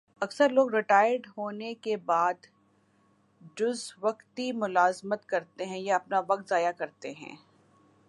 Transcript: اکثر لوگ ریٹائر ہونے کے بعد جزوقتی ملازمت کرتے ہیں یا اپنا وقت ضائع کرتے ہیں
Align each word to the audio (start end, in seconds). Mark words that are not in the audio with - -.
اکثر 0.21 0.49
لوگ 0.49 0.73
ریٹائر 0.73 1.27
ہونے 1.37 1.73
کے 1.73 1.97
بعد 1.97 2.45
جزوقتی 3.57 4.51
ملازمت 4.51 5.25
کرتے 5.25 5.65
ہیں 5.65 5.79
یا 5.79 5.95
اپنا 5.95 6.21
وقت 6.27 6.49
ضائع 6.49 6.71
کرتے 6.71 7.11
ہیں 7.11 7.35